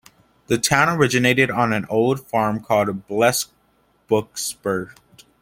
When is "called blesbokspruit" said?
2.63-4.95